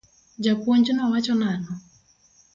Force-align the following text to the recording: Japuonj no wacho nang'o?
Japuonj 0.43 0.87
no 0.95 1.03
wacho 1.11 1.33
nang'o? 1.41 1.73